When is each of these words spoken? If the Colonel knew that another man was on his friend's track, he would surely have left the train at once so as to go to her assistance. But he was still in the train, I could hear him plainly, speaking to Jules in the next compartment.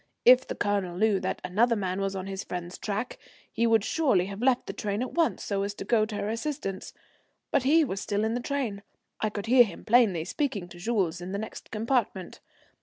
If 0.25 0.47
the 0.47 0.55
Colonel 0.55 0.97
knew 0.97 1.19
that 1.19 1.39
another 1.43 1.75
man 1.75 2.01
was 2.01 2.15
on 2.15 2.25
his 2.25 2.43
friend's 2.43 2.79
track, 2.79 3.19
he 3.51 3.67
would 3.67 3.83
surely 3.85 4.25
have 4.25 4.41
left 4.41 4.65
the 4.65 4.73
train 4.73 5.03
at 5.03 5.11
once 5.13 5.43
so 5.43 5.61
as 5.61 5.75
to 5.75 5.85
go 5.85 6.05
to 6.07 6.15
her 6.15 6.27
assistance. 6.27 6.91
But 7.51 7.61
he 7.61 7.85
was 7.85 8.01
still 8.01 8.23
in 8.23 8.33
the 8.33 8.39
train, 8.41 8.81
I 9.19 9.29
could 9.29 9.45
hear 9.45 9.63
him 9.63 9.85
plainly, 9.85 10.25
speaking 10.25 10.67
to 10.69 10.79
Jules 10.79 11.21
in 11.21 11.33
the 11.33 11.37
next 11.37 11.69
compartment. 11.69 12.39